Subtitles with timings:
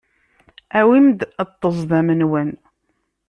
[0.79, 1.19] Awim-d
[1.49, 2.51] ṭṭezḍam-nwen.